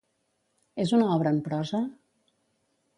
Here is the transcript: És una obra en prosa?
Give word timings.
És 0.85 0.95
una 0.99 1.11
obra 1.17 1.35
en 1.37 1.45
prosa? 1.51 1.85